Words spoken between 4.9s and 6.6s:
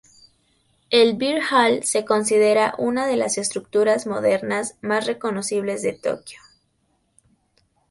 reconocibles de Tokio.